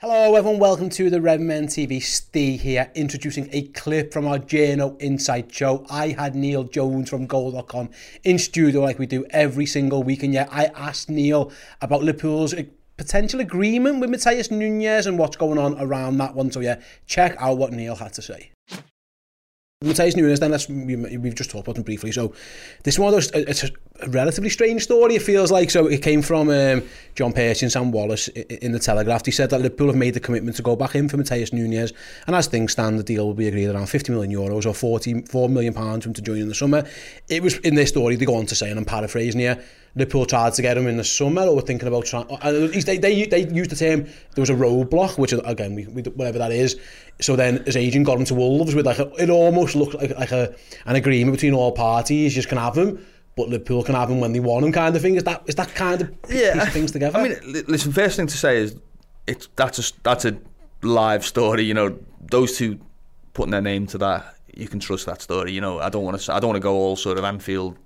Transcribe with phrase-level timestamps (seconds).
[0.00, 2.02] Hello everyone, welcome to the Redmen TV.
[2.02, 5.86] Steve here, introducing a clip from our JNO Inside show.
[5.88, 7.88] I had Neil Jones from Goal.com
[8.22, 10.22] in studio like we do every single week.
[10.22, 12.64] And yeah, I asked Neil about Liverpool's uh,
[12.98, 16.52] potential agreement with Matheus Nunes and what's going on around that one.
[16.52, 18.50] So yeah, check out what Neil had to say.
[19.84, 22.10] Matthias Nunes, then let's, we, we've just talked about him briefly.
[22.10, 22.32] So
[22.84, 23.70] this one, those, it's a
[24.08, 25.70] relatively strange story, it feels like.
[25.70, 26.82] So it came from um,
[27.14, 29.26] John Pearce and Sam Wallace in the Telegraph.
[29.26, 31.92] He said that Liverpool have made the commitment to go back in for Matthias Nunes.
[32.26, 35.50] And as things stand, the deal will be agreed around 50 million euros or 44
[35.50, 36.88] million pounds for him to join in the summer.
[37.28, 39.62] It was in this story, they go on to say, and I'm paraphrasing here,
[39.94, 42.26] Liverpool tried to get him in the summer or were thinking about trying...
[42.30, 46.02] Uh, they, they, they used the term, there was a roadblock, which again, we, we,
[46.02, 46.78] whatever that is,
[47.20, 50.10] so then his agent got him to Wolves with like a, it almost looked like,
[50.16, 53.04] like a, an agreement between all parties, you just can have him.
[53.36, 55.16] But Liverpool can have him when they want him, kind of thing.
[55.16, 56.54] Is that is that kind of yeah.
[56.54, 57.18] piece of things together?
[57.18, 57.92] I mean, listen.
[57.92, 58.76] First thing to say is,
[59.26, 60.38] it's that's a that's a
[60.82, 61.62] live story.
[61.62, 61.98] You know,
[62.30, 62.80] those two
[63.34, 65.52] putting their name to that, you can trust that story.
[65.52, 67.76] You know, I don't want to I don't want to go all sort of Anfield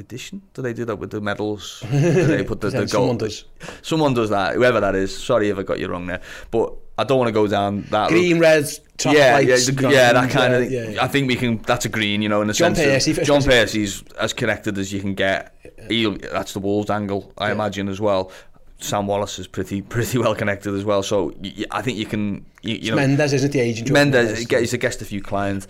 [0.00, 0.42] edition?
[0.54, 1.82] Do they do that with the medals?
[1.90, 3.44] Do they put the, the Someone does.
[3.82, 4.54] Someone does that.
[4.54, 5.16] Whoever that is.
[5.16, 6.20] Sorry if I got you wrong there.
[6.50, 8.08] But I don't want to go down that.
[8.08, 8.62] Green, route.
[8.62, 10.70] red, top yeah, lights, yeah, green, yeah, that kind of.
[10.70, 11.04] yeah, yeah.
[11.04, 11.58] I think we can.
[11.58, 13.04] That's a green, you know, in the John sense.
[13.06, 15.54] Percy, of, John Percy's as connected as you can get.
[15.88, 17.54] He'll, that's the Wolves angle, I Yeah.
[17.54, 18.30] imagine as well.
[18.78, 21.02] Sam Wallace is pretty pretty well connected as well.
[21.02, 21.32] So
[21.70, 22.44] I think you can.
[22.62, 23.88] You, you know, Mendes isn't the agent.
[23.88, 25.68] Jorge Mendes gets, gets a few clients.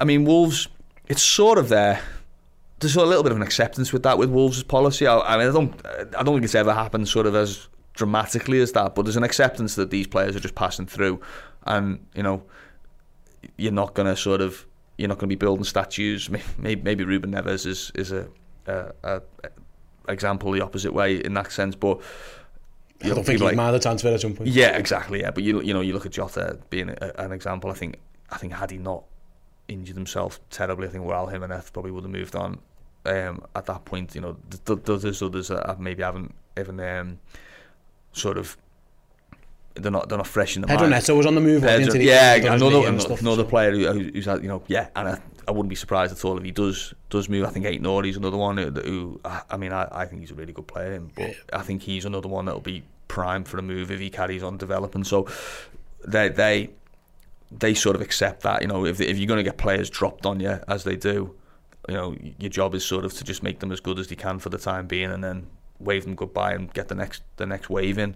[0.00, 0.68] I mean, Wolves,
[1.08, 2.00] it's sort of there.
[2.82, 5.06] There's a little bit of an acceptance with that with Wolves' policy.
[5.06, 8.60] I, I mean, I don't, I don't think it's ever happened sort of as dramatically
[8.60, 11.20] as that, but there's an acceptance that these players are just passing through,
[11.64, 12.42] and you know,
[13.56, 14.66] you're not going to sort of,
[14.98, 16.28] you're not going to be building statues.
[16.58, 18.28] Maybe, maybe Ruben Neves is is a,
[18.66, 19.22] a, a
[20.08, 22.00] example the opposite way in that sense, but.
[23.04, 24.50] I don't think he'd mind the transfer at some point.
[24.50, 25.22] Yeah, exactly.
[25.22, 27.70] Yeah, but you you know you look at Jota being a, an example.
[27.70, 27.96] I think
[28.30, 29.04] I think had he not
[29.68, 32.60] injured himself terribly, I think Raul Jimenez probably would have moved on.
[33.04, 37.18] Um, at that point, you know, th- th- there's others that maybe haven't even um,
[38.12, 38.56] sort of
[39.74, 40.92] they're not they're not fresh in the Pedro mind.
[40.92, 41.62] Neto was on the move.
[41.62, 44.48] Pedro- until he- yeah, he done his another another, another player who, who's had, you
[44.48, 45.18] know, yeah, and I,
[45.48, 47.44] I wouldn't be surprised at all if he does does move.
[47.46, 50.34] I think Ait-Nouri's another one who, who I I mean, I, I think he's a
[50.34, 53.90] really good player, but I think he's another one that'll be prime for a move
[53.90, 55.04] if he carries on developing.
[55.04, 55.26] So
[56.06, 56.70] they they
[57.50, 60.24] they sort of accept that, you know, if if you're going to get players dropped
[60.26, 61.34] on you as they do,
[61.88, 64.16] you know, your job is sort of to just make them as good as they
[64.16, 65.46] can for the time being, and then
[65.78, 68.14] wave them goodbye and get the next the next wave in.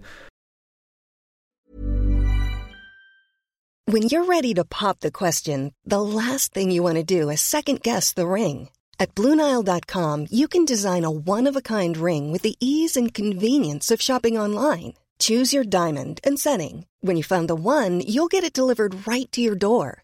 [3.89, 7.39] When you're ready to pop the question, the last thing you want to do is
[7.39, 8.69] second guess the ring.
[8.99, 13.13] At Bluenile.com, you can design a one of a kind ring with the ease and
[13.13, 14.95] convenience of shopping online.
[15.19, 16.85] Choose your diamond and setting.
[16.99, 20.03] When you find the one, you'll get it delivered right to your door.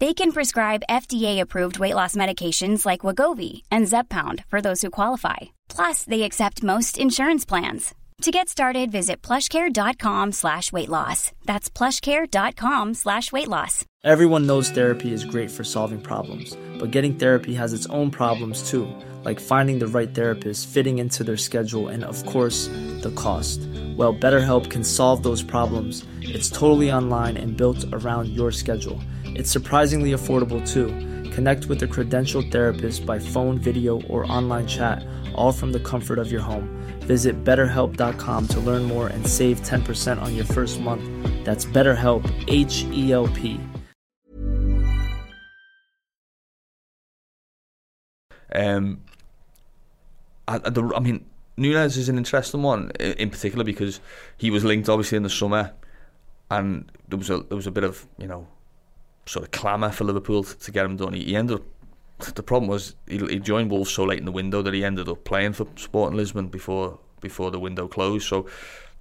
[0.00, 5.54] They can prescribe FDA-approved weight loss medications like Wegovy and Zepbound for those who qualify.
[5.68, 7.94] Plus, they accept most insurance plans.
[8.22, 11.32] To get started, visit plushcare.com slash weight loss.
[11.44, 13.84] That's plushcare.com slash weight loss.
[14.02, 18.68] Everyone knows therapy is great for solving problems, but getting therapy has its own problems
[18.68, 18.86] too,
[19.24, 22.68] like finding the right therapist, fitting into their schedule, and of course,
[23.02, 23.60] the cost.
[23.96, 26.04] Well, BetterHelp can solve those problems.
[26.20, 29.00] It's totally online and built around your schedule.
[29.34, 30.88] It's surprisingly affordable too.
[31.32, 35.04] Connect with a credentialed therapist by phone, video, or online chat,
[35.34, 36.68] all from the comfort of your home.
[37.00, 41.04] Visit betterhelp.com to learn more and save 10% on your first month.
[41.44, 43.58] That's BetterHelp, H E L P.
[48.54, 49.00] Um,
[50.46, 51.26] I, I, mean,
[51.56, 53.98] Nunes is an interesting one in particular because
[54.36, 55.72] he was linked obviously in the summer,
[56.52, 58.46] and there was a there was a bit of you know
[59.26, 61.14] sort of clamour for Liverpool to, to get him done.
[61.14, 61.62] He, he, ended up.
[62.34, 65.08] The problem was he, he joined Wolves so late in the window that he ended
[65.08, 68.28] up playing for Sporting Lisbon before before the window closed.
[68.28, 68.46] So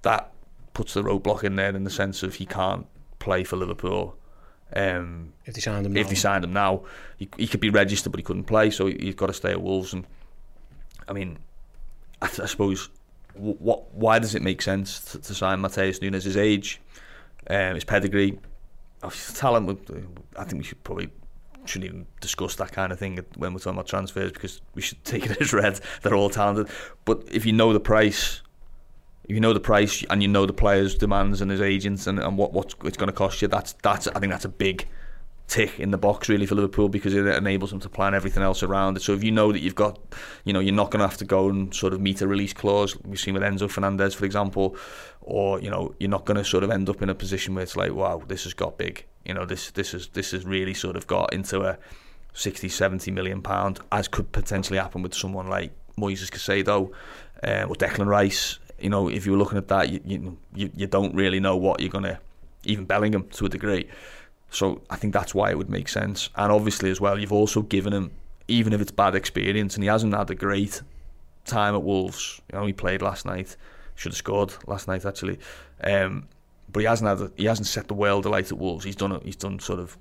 [0.01, 0.31] that
[0.73, 2.87] puts the roadblock in there in the sense of he can't
[3.19, 4.17] play for Liverpool.
[4.75, 6.09] Um, if they signed him, if now.
[6.09, 6.83] they signed him now,
[7.17, 9.51] he, he could be registered, but he couldn't play, so he, he's got to stay
[9.51, 9.93] at Wolves.
[9.93, 10.05] And
[11.07, 11.37] I mean,
[12.21, 12.89] I, I suppose
[13.35, 16.23] what why does it make sense to, to sign Matheus Nunes?
[16.23, 16.81] His age,
[17.49, 18.39] um, his pedigree,
[19.03, 19.89] Oh, obviously talent,
[20.38, 21.09] I think we should probably
[21.65, 25.03] shouldn't even discuss that kind of thing when we're talking about transfers because we should
[25.05, 25.79] take it as read.
[26.01, 26.69] They're all talented,
[27.05, 28.41] but if you know the price,
[29.27, 32.38] you know the price and you know the players' demands and his agents and, and
[32.38, 34.88] what what it's going to cost you, that's that's I think that's a big
[35.48, 38.63] tick in the box really for Liverpool because it enables them to plan everything else
[38.63, 39.01] around it.
[39.01, 40.00] So if you know that you've got,
[40.45, 42.54] you know, you're not going to have to go and sort of meet a release
[42.54, 42.98] clause.
[43.04, 44.75] We've seen with Enzo Fernandez, for example,
[45.22, 47.63] or you know, you're not going to sort of end up in a position where
[47.63, 49.06] it's like, wow, this has got big.
[49.25, 51.78] You know, this this is this has really sort of got into a
[52.34, 56.92] 60, 70 million pound, as could potentially happen with someone like Moises Caicedo
[57.44, 60.88] uh, or Declan Rice you know, if you were looking at that, you you you,
[60.88, 62.19] don't really know what you're gonna,
[62.66, 63.88] even Bellingham to a degree.
[64.53, 66.29] So I think that's why it would make sense.
[66.35, 68.11] And obviously as well, you've also given him,
[68.47, 70.81] even if it's bad experience, and he hasn't had a great
[71.45, 72.39] time at Wolves.
[72.51, 73.57] You know, he played last night.
[73.95, 75.39] Should have scored last night actually.
[75.83, 76.27] Um,
[76.71, 78.85] but he hasn't had a, he hasn't set the world alight at Wolves.
[78.85, 79.97] He's done he's done sort of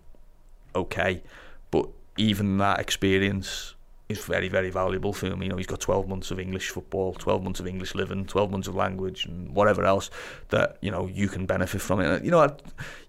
[0.75, 1.22] okay,
[1.70, 3.75] but even that experience
[4.08, 5.43] is very, very valuable for him.
[5.43, 8.50] You know, he's got 12 months of English football, 12 months of English living, 12
[8.50, 10.10] months of language, and whatever else
[10.48, 12.25] that you know you can benefit from it.
[12.25, 12.56] You know,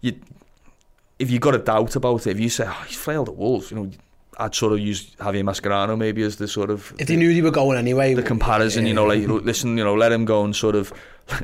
[0.01, 0.13] you
[1.23, 3.71] if you've got a doubt about it, if you say oh, he's failed at Wolves,
[3.71, 3.89] you know.
[4.39, 7.43] I'd sort of use Javier Mascherano maybe as the sort of if they knew they
[7.43, 8.15] were going anyway.
[8.15, 8.89] The comparison, yeah.
[8.89, 10.91] you know, like listen, you know, let him go and sort of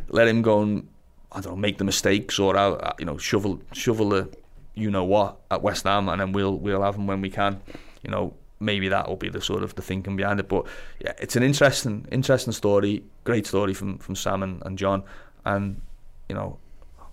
[0.09, 0.87] let him go and
[1.31, 4.29] I don't know, make the mistakes or uh, you know, shovel shovel the
[4.73, 7.61] you know what at West Ham, and then we'll we'll have him when we can.
[8.01, 10.47] You know, maybe that will be the sort of the thinking behind it.
[10.47, 10.65] But
[10.99, 13.03] yeah, it's an interesting, interesting story.
[13.23, 15.03] Great story from from Sam and, and John,
[15.45, 15.79] and
[16.27, 16.57] you know,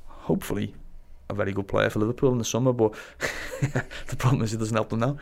[0.07, 0.75] hopefully
[1.29, 2.93] a very good player for Liverpool in the summer, but
[3.61, 5.19] the problem is he doesn't help them now.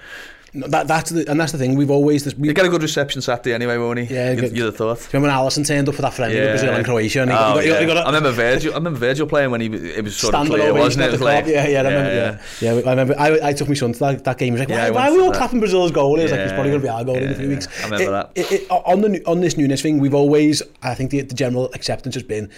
[0.57, 2.23] No, that, that's the, and that's the thing, we've always...
[2.23, 4.15] This, we get a good reception Saturday anyway, won't he?
[4.15, 4.31] Yeah.
[4.31, 4.99] You, you'd have thought.
[4.99, 6.53] Do you remember when Alisson turned up for that friendly yeah.
[6.53, 7.23] with Brazil and Croatia?
[7.23, 7.81] And he, oh, he got, yeah.
[7.81, 8.01] he got, a...
[8.01, 11.07] I, remember Virgil, I remember Virgil playing when he it was sort of clear, wasn't
[11.07, 11.11] it?
[11.11, 12.75] Was like, yeah, yeah, I remember, yeah, yeah.
[12.75, 12.87] yeah.
[12.87, 14.91] I, remember, I, I took my son to that, that game, he was like, yeah,
[14.91, 15.39] why, why are we all that.
[15.39, 16.17] clapping Brazil's goal?
[16.19, 17.49] He was yeah, like, it's probably going to be our goal yeah, in a few
[17.49, 17.67] weeks.
[17.81, 18.33] I remember it, that.
[18.37, 21.69] It, it, on, the, on this newness thing, we've always, I think the, the general
[21.73, 22.49] acceptance has been,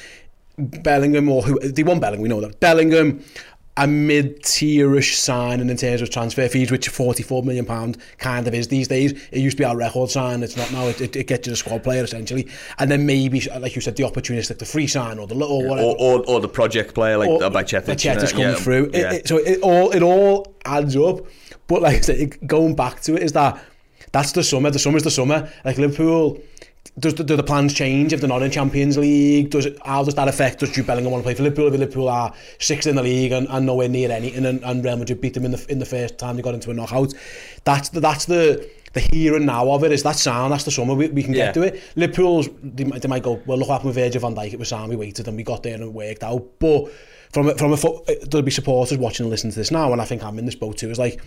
[0.58, 2.23] Bellingham or who they won Bellingham.
[2.23, 3.23] We know that Bellingham
[3.79, 8.69] a mid-tierish signing in terms of transfer fees, which 44 million pound kind of is
[8.69, 9.12] these days.
[9.31, 10.43] It used to be our record sign.
[10.43, 10.87] It's not now.
[10.87, 12.49] It, it, it gets you a squad player essentially,
[12.79, 15.69] and then maybe, like you said, the opportunistic, the free sign or the little yeah,
[15.69, 17.85] whatever, or, or, or, the project player like or, Bajcetic.
[17.85, 18.90] Bajcetic's coming yeah, through.
[18.95, 19.12] Yeah.
[19.12, 21.26] It, so it all it all adds up.
[21.66, 23.62] But like I said, going back to it is that
[24.12, 24.71] that's the summer.
[24.71, 25.52] The summer's the summer.
[25.66, 26.40] Like Liverpool
[26.99, 29.50] does do, do the plans change if they're not in Champions League?
[29.50, 30.61] Does how does that affect?
[30.61, 31.67] Does Jude Bellingham want to play for Liverpool?
[31.67, 34.97] If Liverpool are sixth in the league and, and nowhere near anything, and, and Real
[34.97, 37.12] Madrid beat them in the in the first time they got into a knockout,
[37.65, 40.71] that's the, that's the the here and now of it is that sound, that's the
[40.71, 41.47] summer we, we can yeah.
[41.47, 41.83] get to it.
[41.97, 44.69] Liverpool's, they, they might go, well look what happened with Virgil van Dijk, it was
[44.69, 46.59] sound we waited and we got there and it worked out.
[46.59, 46.91] But
[47.31, 47.76] from, from a,
[48.09, 50.47] eh, there'll be supporters watching and listening to this now and I think I'm in
[50.47, 51.21] this boat too, is like,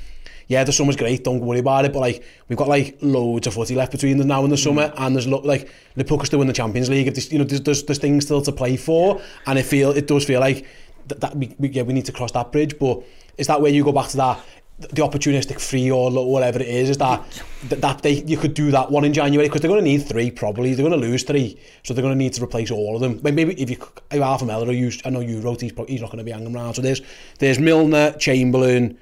[0.49, 3.53] yeah, the summer's great, don't worry about it, but like we've got like loads of
[3.53, 4.93] footy left between now and the summer, mm.
[4.97, 7.07] and there's like the could still win the Champions League.
[7.07, 9.91] If this, you know, there's, there's, there's things still to play for, and it feel
[9.91, 10.65] it does feel like
[11.07, 12.79] that, that we, we, yeah we need to cross that bridge.
[12.79, 13.03] But
[13.37, 14.43] is that where you go back to that?
[14.79, 17.21] the opportunistic free or whatever it is, is that
[17.63, 20.31] that they you could do that one in January because they're going to need three
[20.31, 20.73] probably.
[20.73, 23.19] They're going to lose three, so they're going to need to replace all of them.
[23.21, 23.77] Maybe if you
[24.13, 24.71] Alpha Miller,
[25.05, 26.75] I know you wrote he's, he's not going to be hanging around.
[26.75, 27.01] So there's
[27.39, 28.97] there's Milner, Chamberlain,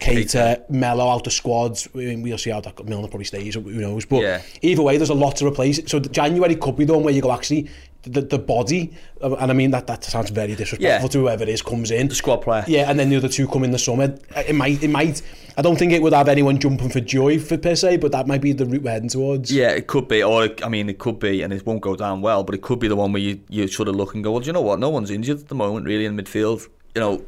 [0.00, 1.88] Keita, Melo out of squads.
[1.94, 4.04] I mean, we'll see how that Milner probably stays, who knows.
[4.04, 4.42] But yeah.
[4.62, 5.80] either way, there's a lot to replace.
[5.90, 7.68] So January could be the one where you go, actually,
[8.02, 11.08] the, the body, uh, and I mean that that sounds very disrespectful Yeah.
[11.08, 12.06] to whoever it is comes in.
[12.06, 12.64] The squad player.
[12.68, 14.14] Yeah, and then the other two come in the summer.
[14.36, 15.22] It might, it might.
[15.56, 18.28] I don't think it would have anyone jumping for joy for per se, but that
[18.28, 19.52] might be the route we're heading towards.
[19.52, 22.20] Yeah, it could be, or I mean, it could be, and it won't go down
[22.20, 22.44] well.
[22.44, 24.40] But it could be the one where you, you sort of look and go, well,
[24.40, 24.78] do you know what?
[24.78, 26.68] No one's injured at the moment, really, in midfield.
[26.94, 27.24] You know,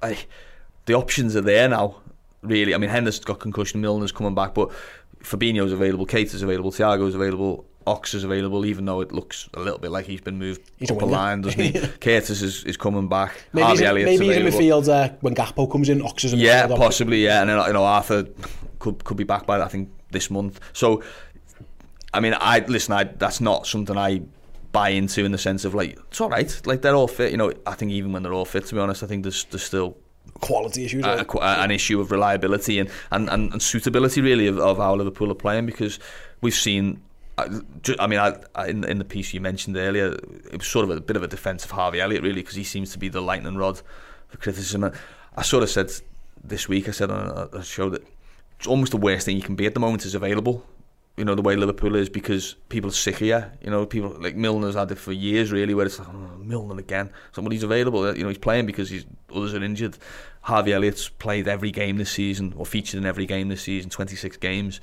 [0.00, 0.16] I,
[0.86, 1.99] the options are there now.
[2.42, 4.70] Really, I mean, Henderson's got concussion, Milner's coming back, but
[5.22, 9.78] Fabinho's available, Keita's available, Thiago's available, Ox is available, even though it looks a little
[9.78, 11.72] bit like he's been moved He's up a line, doesn't he?
[12.00, 13.42] Curtis is, is coming back.
[13.52, 16.02] Maybe Harvey he's, Elliott's maybe he's in midfield uh, when Gakpo comes in.
[16.02, 17.24] Ox is in Yeah, possibly.
[17.24, 18.26] Yeah, and then you know Arthur
[18.78, 20.60] could could be back by I think this month.
[20.74, 21.02] So,
[22.12, 22.92] I mean, I listen.
[22.92, 24.22] I that's not something I
[24.72, 26.60] buy into in the sense of like it's all right.
[26.66, 27.30] Like they're all fit.
[27.30, 29.44] You know, I think even when they're all fit, to be honest, I think there's
[29.44, 29.96] there's still
[30.40, 31.04] Quality issues.
[31.04, 34.94] a, a, an issue of reliability and, and, and, and suitability really of, of how
[34.94, 35.98] Liverpool are playing because
[36.40, 37.02] we've seen.
[37.36, 37.60] Uh,
[37.98, 40.12] I mean, I, I, in, in the piece you mentioned earlier,
[40.52, 42.64] it was sort of a bit of a defence of Harvey Elliott, really, because he
[42.64, 43.80] seems to be the lightning rod
[44.28, 44.84] for criticism.
[44.84, 44.94] And
[45.36, 45.90] I sort of said
[46.42, 48.06] this week, I said on a, a show that
[48.58, 50.64] it's almost the worst thing you can be at the moment is available.
[51.16, 53.44] You know the way Liverpool is because people are sick of you.
[53.60, 56.78] You know people like Milner's had it for years really, where it's like oh, Milner
[56.78, 57.10] again.
[57.32, 58.16] Somebody's available.
[58.16, 59.98] You know he's playing because he's others are injured.
[60.42, 64.38] Harvey Elliott's played every game this season or featured in every game this season, 26
[64.38, 64.80] games,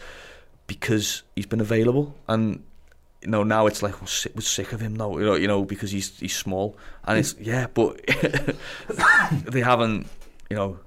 [0.67, 2.15] because he's been available.
[2.27, 2.63] And
[3.21, 5.17] you know now it's like we're sick, we're sick of him now.
[5.17, 7.99] You know you know because he's he's small and it's yeah, but
[9.29, 10.07] they haven't
[10.49, 10.79] you know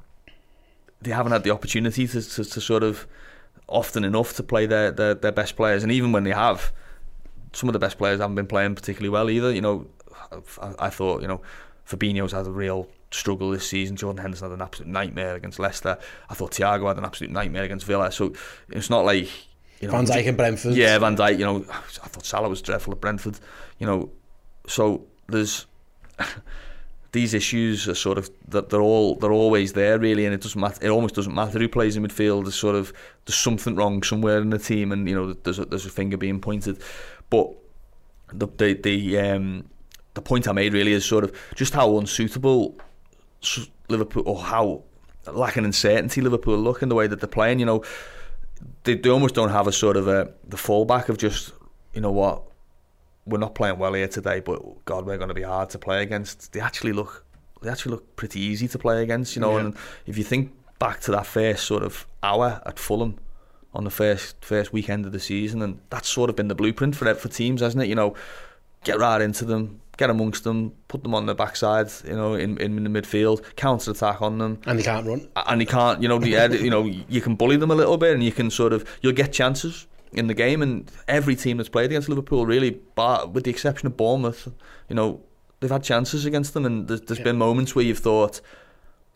[1.02, 3.06] they haven't had the opportunity to, to, to sort of
[3.70, 5.82] often enough to play their, their, their best players.
[5.82, 6.72] And even when they have,
[7.52, 9.52] some of the best players haven't been playing particularly well either.
[9.52, 9.86] You know,
[10.60, 11.40] I, I thought, you know,
[11.88, 13.96] Fabinho's had a real struggle this season.
[13.96, 15.98] Jordan Henderson had an absolute nightmare against Leicester.
[16.28, 18.12] I thought Thiago had an absolute nightmare against Villa.
[18.12, 18.32] So
[18.68, 19.28] it's not like,
[19.80, 19.92] you know.
[19.92, 20.74] Van Dijk and Brentford.
[20.74, 23.38] Yeah, Van Dijk, you know, I thought Salah was dreadful at Brentford.
[23.78, 24.10] You know,
[24.66, 25.66] so there's
[27.12, 30.60] these issues are sort of that they're all they're always there really, and it doesn't
[30.60, 30.84] matter.
[30.84, 32.44] It almost doesn't matter who plays in midfield.
[32.44, 32.92] There's sort of
[33.26, 36.16] there's something wrong somewhere in the team, and you know there's a, there's a finger
[36.16, 36.80] being pointed.
[37.28, 37.50] But
[38.32, 39.68] the the the um
[40.14, 42.76] the point I made really is sort of just how unsuitable
[43.88, 44.82] Liverpool or how
[45.32, 47.58] lacking in certainty Liverpool look in the way that they're playing.
[47.58, 47.84] You know,
[48.84, 51.52] they they almost don't have a sort of a the fallback of just
[51.92, 52.44] you know what
[53.30, 56.02] we're not playing well here today, but God, we're going to be hard to play
[56.02, 56.52] against.
[56.52, 57.24] They actually look,
[57.62, 59.56] they actually look pretty easy to play against, you know.
[59.56, 59.64] Yeah.
[59.64, 63.18] And if you think back to that first sort of hour at Fulham
[63.72, 66.96] on the first first weekend of the season, and that's sort of been the blueprint
[66.96, 67.88] for for teams, hasn't it?
[67.88, 68.14] You know,
[68.84, 72.58] get right into them, get amongst them, put them on the backside, you know, in
[72.58, 75.28] in the midfield, counter attack on them, And they can't run.
[75.36, 76.30] and you can't, you know, the,
[76.62, 79.12] you know, you can bully them a little bit, and you can sort of, you'll
[79.12, 83.44] get chances in the game, and every team that's played against Liverpool, really, bar, with
[83.44, 84.48] the exception of Bournemouth,
[84.88, 85.20] you know,
[85.60, 87.24] they've had chances against them, and there's, there's Yeah.
[87.24, 88.40] been moments where you've thought,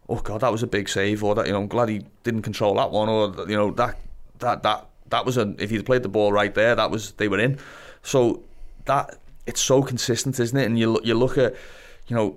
[0.08, 2.42] oh god, that was a big save, or that, you know, I'm glad he didn't
[2.42, 3.98] control that one, or you know, that
[4.38, 7.28] that that that was a, if he'd played the ball right there, that was they
[7.28, 7.58] were in.
[8.02, 8.42] So
[8.84, 10.64] that it's so consistent, isn't it?
[10.66, 11.54] And you you look at,
[12.08, 12.36] you know,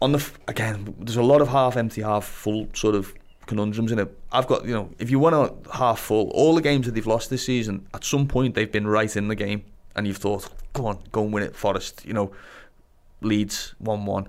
[0.00, 3.14] on the again, there's a lot of half empty, half full sort of
[3.46, 4.18] conundrums in it.
[4.30, 7.06] I've got you know, if you want to half full, all the games that they've
[7.06, 9.64] lost this season, at some point they've been right in the game,
[9.96, 12.04] and you've thought, go on, go and win it, Forest.
[12.04, 12.32] You know,
[13.20, 14.28] Leeds one one.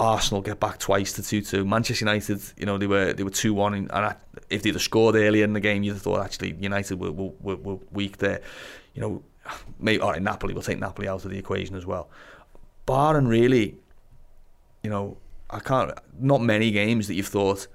[0.00, 1.64] Arsenal get back twice to two two.
[1.64, 4.16] Manchester United, you know, they were they were two one, and I,
[4.50, 7.56] if they'd have scored earlier in the game, you'd have thought actually United were, were,
[7.56, 8.40] were weak there.
[8.94, 9.22] You know,
[9.78, 10.52] maybe all right, Napoli.
[10.54, 12.10] We'll take Napoli out of the equation as well.
[12.86, 13.76] Barring really,
[14.82, 15.16] you know,
[15.48, 15.92] I can't.
[16.18, 17.68] Not many games that you've thought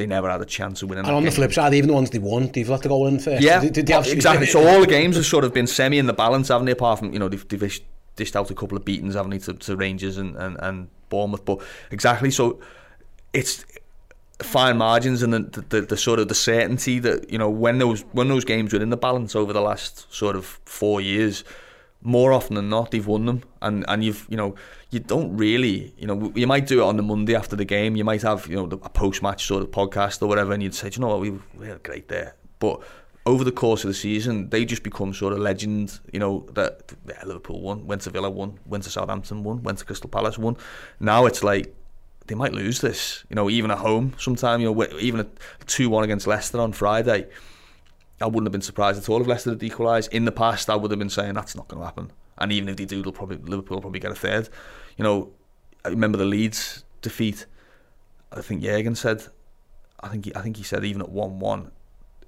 [0.00, 1.04] they never had a chance of winning.
[1.04, 3.18] And on the flip side, even the ones they won, they've let the goal in
[3.18, 3.42] first.
[3.42, 4.46] Yeah, Did, did have exactly.
[4.46, 6.72] So all the games have sort of been semi in the balance, haven't they?
[6.72, 7.80] Apart from you know they've, they've
[8.16, 11.44] dished out a couple of beatings, haven't they, to, to Rangers and, and, and Bournemouth.
[11.44, 12.60] But exactly, so
[13.34, 13.64] it's
[14.42, 18.00] fine margins and the, the the sort of the certainty that you know when those
[18.12, 21.44] when those games were in the balance over the last sort of four years.
[22.02, 24.54] More often than not, they've won them, and and you've you know
[24.90, 27.94] you don't really you know you might do it on the Monday after the game.
[27.94, 30.74] You might have you know a post match sort of podcast or whatever, and you'd
[30.74, 32.80] say, "Do you know what, we we had great there, but
[33.26, 36.00] over the course of the season, they just become sort of legend.
[36.12, 39.78] You know that yeah, Liverpool won, went to Villa won, went to Southampton won, went
[39.78, 40.56] to Crystal Palace won.
[41.00, 41.74] Now it's like
[42.26, 43.24] they might lose this.
[43.28, 44.60] You know, even at home, sometime.
[44.60, 45.26] You know, even a
[45.66, 47.26] two-one against Leicester on Friday.
[48.20, 50.12] I wouldn't have been surprised at all if Leicester had equalised.
[50.12, 52.12] In the past, I would have been saying that's not going to happen.
[52.38, 54.48] And even if they do, they'll probably Liverpool will probably get a third.
[54.96, 55.30] You know,
[55.84, 57.46] I remember the Leeds defeat.
[58.32, 59.24] I think Jurgen said,
[60.00, 61.70] I think he, I think he said even at one-one,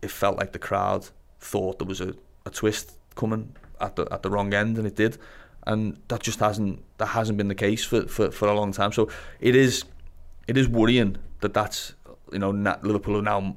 [0.00, 1.08] it felt like the crowd
[1.40, 4.96] thought there was a, a twist coming at the at the wrong end, and it
[4.96, 5.18] did.
[5.66, 8.92] and that just hasn't that hasn't been the case for, for, for a long time.
[8.92, 9.08] So
[9.40, 9.84] it is
[10.48, 11.94] it is worrying that that's
[12.32, 13.56] you know Liverpool are now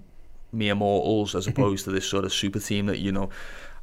[0.52, 1.62] mere mortals as mm-hmm.
[1.62, 3.30] opposed to this sort of super team that, you know,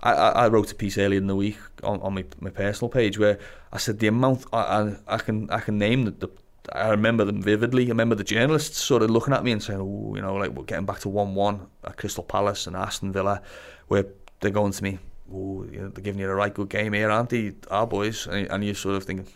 [0.02, 3.18] I, I wrote a piece earlier in the week on, on my, my personal page
[3.18, 3.38] where
[3.72, 6.30] I said the amount I, I, I can I can name the, the
[6.72, 7.86] I remember them vividly.
[7.86, 10.50] I remember the journalists sort of looking at me and saying, "Oh, you know, like
[10.50, 13.42] we're getting back to one-one at Crystal Palace and Aston Villa,
[13.88, 14.06] where
[14.40, 14.98] they're going to me,
[15.32, 18.26] oh, you know, they're giving you a right good game here, aren't they, our boys?"
[18.28, 19.26] And, and you're sort of thinking,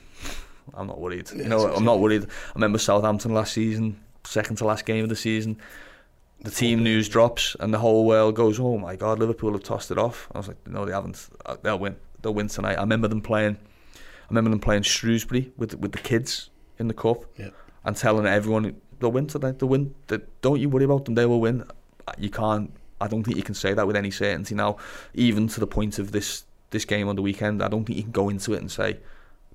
[0.75, 2.25] "I'm not worried." Yeah, you know, I'm not worried.
[2.25, 5.59] I remember Southampton last season, second to last game of the season.
[6.41, 9.91] The team news drops and the whole world goes, "Oh my God, Liverpool have tossed
[9.91, 11.29] it off." I was like, "No, they haven't.
[11.45, 11.97] Uh, they'll win.
[12.23, 13.57] They'll win tonight." I remember them playing.
[13.97, 17.51] I remember them playing Shrewsbury with with the kids in the cup yeah.
[17.85, 19.59] and telling everyone they'll win tonight.
[19.59, 19.95] They'll win.
[20.09, 21.15] They, don't you worry about them.
[21.15, 21.65] They will win.
[22.19, 22.73] You can't.
[23.01, 24.77] I don't think you can say that with any certainty now.
[25.15, 28.03] Even to the point of this this game on the weekend, I don't think you
[28.03, 28.99] can go into it and say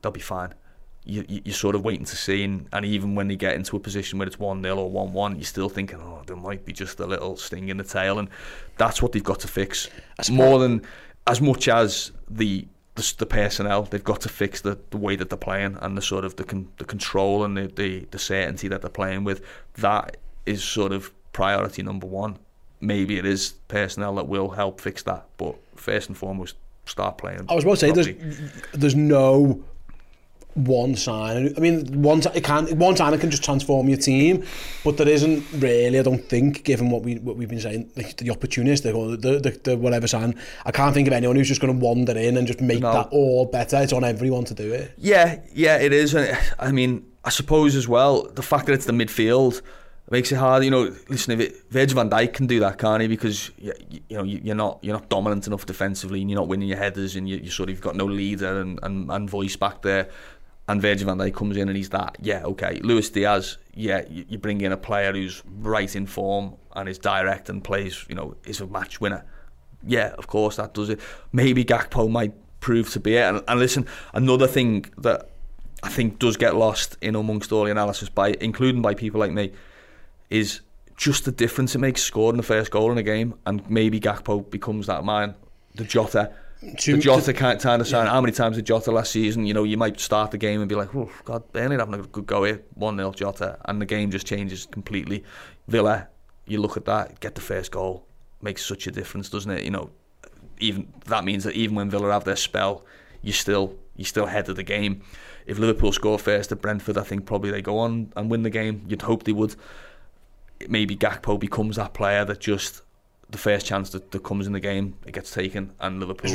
[0.01, 0.53] they'll be fine.
[1.03, 3.75] You, you, you're sort of waiting to see, and, and even when they get into
[3.75, 6.63] a position where it's 1 0 or 1 1, you're still thinking, oh, there might
[6.63, 8.19] be just a little sting in the tail.
[8.19, 8.29] And
[8.77, 9.89] that's what they've got to fix.
[10.29, 10.83] More than
[11.27, 13.83] as much as the the, the personnel.
[13.83, 16.43] They've got to fix the, the way that they're playing and the sort of the
[16.43, 19.41] con, the control and the, the the certainty that they're playing with.
[19.75, 22.37] That is sort of priority number one.
[22.79, 26.55] Maybe it is personnel that will help fix that, but first and foremost,
[26.85, 27.45] start playing.
[27.47, 29.63] I was about to say there's there's no
[30.53, 31.53] one sign.
[31.55, 34.45] I mean, one it can one sign can just transform your team,
[34.83, 35.99] but there isn't really.
[35.99, 39.39] I don't think, given what we what we've been saying, like the opportunistic or the,
[39.39, 40.35] the, the whatever sign.
[40.65, 42.93] I can't think of anyone who's just going to wander in and just make no.
[42.93, 43.81] that all better.
[43.81, 44.93] It's on everyone to do it.
[44.97, 46.15] Yeah, yeah, it is.
[46.59, 49.61] I mean, I suppose as well the fact that it's the midfield
[50.09, 50.63] makes it hard.
[50.63, 53.07] You know, listen, if it, Virgil van Dijk can do that, can't he?
[53.07, 53.73] Because you,
[54.09, 57.15] you know you're not you're not dominant enough defensively, and you're not winning your headers,
[57.15, 60.09] and you, you sort of got no leader and, and, and voice back there
[60.67, 62.79] and Virgil van Dijk comes in and he's that, yeah, okay.
[62.83, 67.49] Luis Diaz, yeah, you, bring in a player who's right in form and is direct
[67.49, 69.25] and plays, you know, is a match winner.
[69.85, 70.99] Yeah, of course that does it.
[71.31, 73.23] Maybe Gakpo might prove to be it.
[73.23, 75.29] And, and listen, another thing that
[75.83, 79.31] I think does get lost in amongst all the analysis by, including by people like
[79.31, 79.51] me,
[80.29, 80.61] is
[80.95, 84.49] just the difference it makes scoring the first goal in a game, and maybe Gakpo
[84.49, 85.33] becomes that man,
[85.73, 86.31] the Jota
[86.79, 88.05] to, the Jota can't kind of sign.
[88.05, 88.11] Yeah.
[88.11, 89.45] How many times did Jota last season?
[89.45, 92.03] You know, you might start the game and be like, "Oh God, Burnley having a
[92.03, 95.23] good go here, one 0 Jota," and the game just changes completely.
[95.67, 96.07] Villa,
[96.45, 98.05] you look at that, get the first goal,
[98.41, 99.63] makes such a difference, doesn't it?
[99.63, 99.89] You know,
[100.59, 102.85] even that means that even when Villa have their spell,
[103.21, 105.01] you still you still head of the game.
[105.45, 108.49] If Liverpool score first at Brentford, I think probably they go on and win the
[108.49, 108.85] game.
[108.87, 109.55] You'd hope they would.
[110.67, 112.83] Maybe Gakpo becomes that player that just
[113.31, 116.29] the first chance that, that comes in the game, it gets taken, and Liverpool,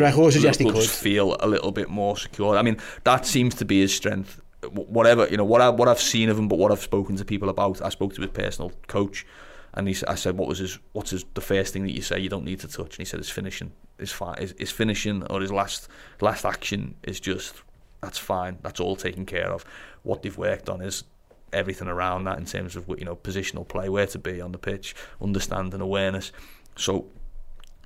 [0.65, 2.57] Liverpool just feel a little bit more secure.
[2.57, 4.41] I mean, that seems to be his strength.
[4.73, 7.25] Whatever you know, what I what I've seen of him, but what I've spoken to
[7.25, 9.27] people about, I spoke to his personal coach,
[9.75, 10.79] and he, I said, "What was his?
[10.93, 11.25] What's his?
[11.35, 13.31] The first thing that you say you don't need to touch?" And he said, "His
[13.31, 14.39] finishing is fine.
[14.39, 15.89] His, his finishing or his last
[16.21, 17.63] last action is just
[18.01, 18.59] that's fine.
[18.63, 19.65] That's all taken care of.
[20.03, 21.05] What they've worked on is
[21.53, 24.59] everything around that in terms of you know positional play, where to be on the
[24.59, 26.33] pitch, understanding awareness."
[26.77, 27.07] So,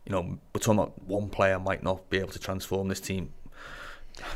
[0.04, 3.32] you know, we're talking about one player might not be able to transform this team.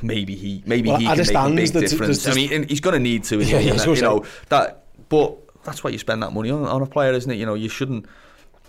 [0.00, 2.26] Maybe he, maybe well, he can make a big difference.
[2.26, 4.84] I mean, he's going to need to, yeah, yeah, you know that.
[5.08, 7.36] But that's why you spend that money on, on a player, isn't it?
[7.36, 8.06] You know, you shouldn't,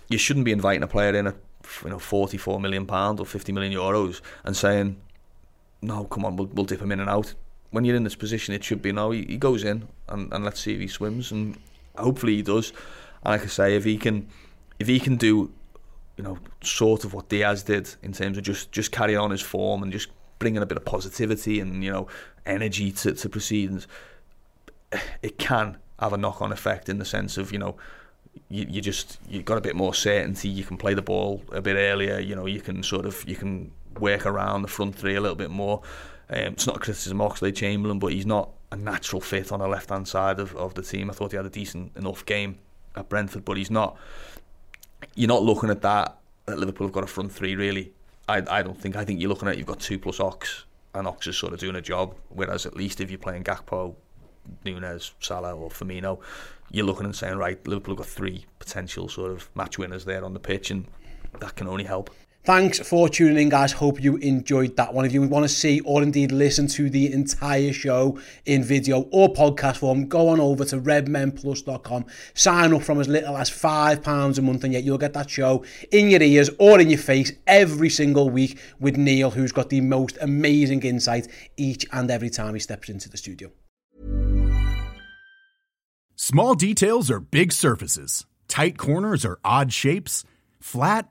[0.08, 1.36] you shouldn't be inviting a player in at
[1.82, 4.96] you know 44 million pound or 50 million euros and saying,
[5.82, 7.34] no, come on, we'll, we'll dip him in and out.
[7.70, 9.10] When you're in this position, it should be no.
[9.10, 11.56] He, he goes in and, and let's see if he swims, and
[11.96, 12.72] hopefully he does.
[13.24, 14.28] And like I say, if he can,
[14.78, 15.52] if he can do
[16.16, 19.42] you know, sort of what Diaz did in terms of just just carrying on his
[19.42, 22.08] form and just bringing a bit of positivity and you know
[22.44, 23.86] energy to, to proceedings.
[25.22, 27.76] It can have a knock on effect in the sense of you know
[28.48, 30.48] you, you just you got a bit more certainty.
[30.48, 32.18] You can play the ball a bit earlier.
[32.18, 35.36] You know you can sort of you can work around the front three a little
[35.36, 35.82] bit more.
[36.28, 39.60] Um, it's not a criticism of Oxlade Chamberlain, but he's not a natural fit on
[39.60, 41.08] the left hand side of, of the team.
[41.08, 42.58] I thought he had a decent enough game
[42.96, 43.96] at Brentford, but he's not
[45.14, 47.92] you're not looking at that that Liverpool have got a front three really.
[48.28, 48.96] I I don't think.
[48.96, 51.60] I think you're looking at you've got two plus Ox, and Ox is sort of
[51.60, 52.14] doing a job.
[52.28, 53.94] Whereas at least if you're playing Gakpo,
[54.64, 56.20] Nunez, Salah, or Firmino,
[56.70, 60.24] you're looking and saying right, Liverpool have got three potential sort of match winners there
[60.24, 60.86] on the pitch, and
[61.40, 62.10] that can only help.
[62.46, 63.72] Thanks for tuning in, guys.
[63.72, 65.04] Hope you enjoyed that one.
[65.04, 69.32] If you want to see or indeed listen to the entire show in video or
[69.32, 72.04] podcast form, go on over to redmenplus.com.
[72.34, 75.64] Sign up from as little as £5 a month, and yet you'll get that show
[75.90, 79.80] in your ears or in your face every single week with Neil, who's got the
[79.80, 83.50] most amazing insight each and every time he steps into the studio.
[86.14, 90.22] Small details are big surfaces, tight corners are odd shapes,
[90.60, 91.10] flat,